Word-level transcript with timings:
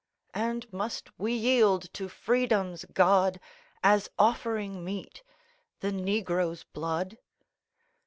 And 0.33 0.65
must 0.73 1.11
we 1.19 1.33
yield 1.33 1.93
to 1.93 2.09
Freedom's 2.09 2.85
God, 2.91 3.39
As 3.83 4.09
offering 4.17 4.83
meet, 4.83 5.21
the 5.81 5.91
negro's 5.91 6.63
blood? 6.63 7.19